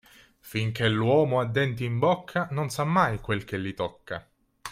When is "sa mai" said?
2.71-3.19